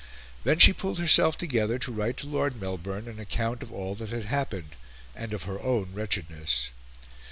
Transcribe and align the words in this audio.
Then 0.43 0.57
she 0.57 0.73
pulled 0.73 0.97
herself 0.97 1.37
together 1.37 1.77
to 1.77 1.91
write 1.91 2.17
to 2.17 2.27
Lord 2.27 2.59
Melbourne 2.59 3.07
an 3.07 3.19
account 3.19 3.61
of 3.61 3.71
all 3.71 3.93
that 3.93 4.09
had 4.09 4.25
happened, 4.25 4.71
and 5.15 5.31
of 5.31 5.43
her 5.43 5.61
own 5.61 5.93
wretchedness. 5.93 6.71